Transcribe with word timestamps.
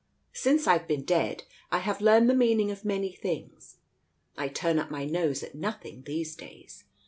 "Since 0.33 0.65
I've 0.65 0.87
been 0.87 1.03
dead, 1.03 1.43
I 1.71 1.77
have 1.77 2.01
learned 2.01 2.27
the 2.27 2.33
meaning 2.35 2.71
of 2.71 2.83
many 2.83 3.11
things. 3.11 3.75
I 4.35 4.47
turn 4.47 4.79
up 4.79 4.89
my 4.89 5.05
nose 5.05 5.43
at 5.43 5.53
nothing 5.53 6.01
these 6.07 6.35
days. 6.35 6.85